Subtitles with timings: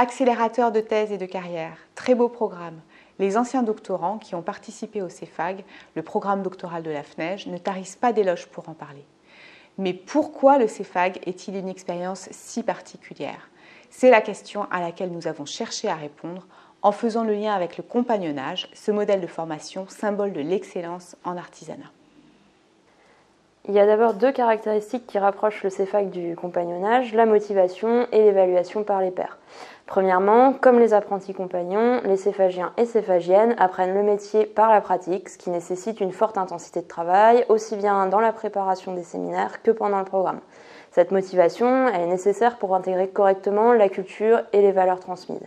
[0.00, 2.80] Accélérateur de thèse et de carrière, très beau programme.
[3.18, 5.64] Les anciens doctorants qui ont participé au CEFAG,
[5.96, 9.04] le programme doctoral de la FNEJ, ne tarissent pas d'éloges pour en parler.
[9.76, 13.50] Mais pourquoi le CEFAG est-il une expérience si particulière?
[13.90, 16.46] C'est la question à laquelle nous avons cherché à répondre
[16.82, 21.36] en faisant le lien avec le compagnonnage, ce modèle de formation symbole de l'excellence en
[21.36, 21.90] artisanat.
[23.68, 28.22] Il y a d'abord deux caractéristiques qui rapprochent le CEFAC du compagnonnage, la motivation et
[28.22, 29.36] l'évaluation par les pairs.
[29.84, 35.28] Premièrement, comme les apprentis compagnons, les céphagiens et céphagiennes apprennent le métier par la pratique,
[35.28, 39.62] ce qui nécessite une forte intensité de travail, aussi bien dans la préparation des séminaires
[39.62, 40.40] que pendant le programme.
[40.92, 45.46] Cette motivation est nécessaire pour intégrer correctement la culture et les valeurs transmises.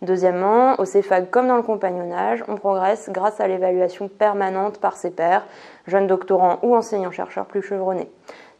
[0.00, 5.10] Deuxièmement, au CEFAG comme dans le compagnonnage, on progresse grâce à l'évaluation permanente par ses
[5.10, 5.44] pairs,
[5.88, 8.08] jeunes doctorants ou enseignants-chercheurs plus chevronnés.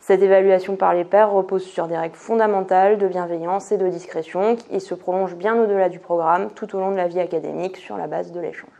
[0.00, 4.56] Cette évaluation par les pairs repose sur des règles fondamentales de bienveillance et de discrétion
[4.56, 7.96] qui se prolongent bien au-delà du programme tout au long de la vie académique sur
[7.96, 8.70] la base de l'échange.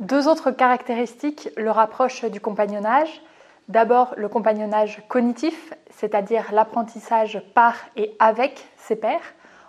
[0.00, 3.22] Deux autres caractéristiques le rapprochent du compagnonnage.
[3.68, 9.22] D'abord le compagnonnage cognitif, c'est-à-dire l'apprentissage par et avec ses pairs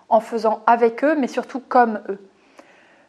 [0.10, 2.20] en faisant avec eux, mais surtout comme eux.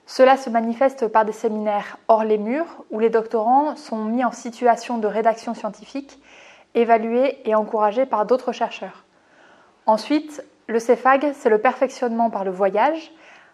[0.06, 4.30] Cela se manifeste par des séminaires hors les murs, où les doctorants sont mis en
[4.30, 6.20] situation de rédaction scientifique,
[6.74, 9.05] évalués et encouragés par d'autres chercheurs.
[9.86, 13.12] Ensuite, le CEFAG, c'est le perfectionnement par le voyage,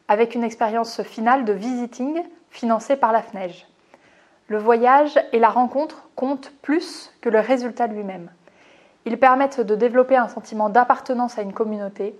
[0.08, 3.66] avec une expérience finale de visiting financée par la FNEJ.
[4.48, 8.30] Le voyage et la rencontre comptent plus que le résultat lui-même.
[9.06, 12.14] Ils permettent de développer un sentiment d'appartenance à une communauté,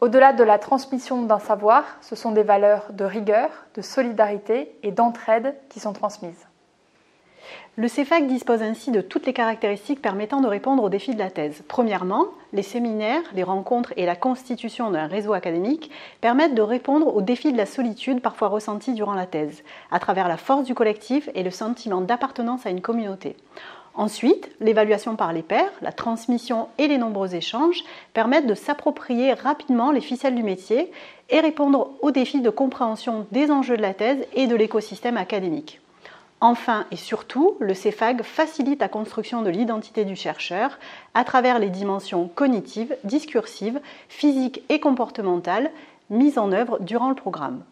[0.00, 4.92] au-delà de la transmission d'un savoir, ce sont des valeurs de rigueur, de solidarité et
[4.92, 6.46] d'entraide qui sont transmises.
[7.76, 11.30] Le CEFAC dispose ainsi de toutes les caractéristiques permettant de répondre aux défis de la
[11.30, 11.62] thèse.
[11.68, 15.90] Premièrement, les séminaires, les rencontres et la constitution d'un réseau académique
[16.20, 19.62] permettent de répondre aux défis de la solitude parfois ressentis durant la thèse,
[19.92, 23.36] à travers la force du collectif et le sentiment d'appartenance à une communauté.
[23.98, 27.82] Ensuite, l'évaluation par les pairs, la transmission et les nombreux échanges
[28.14, 30.92] permettent de s'approprier rapidement les ficelles du métier
[31.30, 35.80] et répondre aux défis de compréhension des enjeux de la thèse et de l'écosystème académique.
[36.40, 40.78] Enfin et surtout, le CEFAG facilite la construction de l'identité du chercheur
[41.14, 45.72] à travers les dimensions cognitives, discursives, physiques et comportementales
[46.08, 47.64] mises en œuvre durant le programme.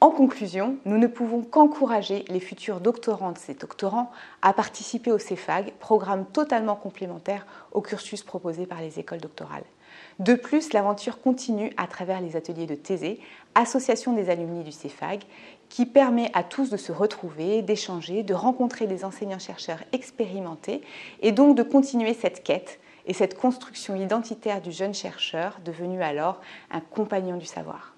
[0.00, 5.72] En conclusion, nous ne pouvons qu'encourager les futurs doctorantes et doctorants à participer au CEFAG,
[5.80, 9.64] programme totalement complémentaire au cursus proposé par les écoles doctorales.
[10.20, 13.18] De plus, l'aventure continue à travers les ateliers de Thésée,
[13.56, 15.24] association des alumni du CEFAG,
[15.68, 20.80] qui permet à tous de se retrouver, d'échanger, de rencontrer des enseignants-chercheurs expérimentés
[21.22, 26.40] et donc de continuer cette quête et cette construction identitaire du jeune chercheur devenu alors
[26.70, 27.97] un compagnon du savoir.